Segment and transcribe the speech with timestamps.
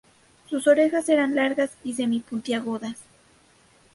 [0.49, 2.97] Sus orejas eran largas y semi-puntiagudas.